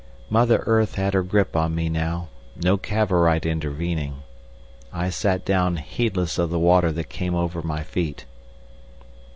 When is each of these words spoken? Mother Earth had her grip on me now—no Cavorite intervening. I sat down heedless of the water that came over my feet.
Mother 0.31 0.63
Earth 0.65 0.95
had 0.95 1.13
her 1.13 1.21
grip 1.21 1.55
on 1.55 1.75
me 1.75 1.87
now—no 1.87 2.75
Cavorite 2.75 3.45
intervening. 3.45 4.23
I 4.91 5.11
sat 5.11 5.45
down 5.45 5.75
heedless 5.77 6.39
of 6.39 6.49
the 6.49 6.57
water 6.57 6.91
that 6.91 7.07
came 7.09 7.35
over 7.35 7.61
my 7.61 7.83
feet. 7.83 8.25